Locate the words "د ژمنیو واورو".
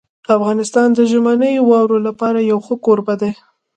0.93-1.97